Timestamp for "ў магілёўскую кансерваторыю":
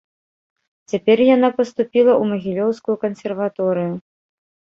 2.21-3.93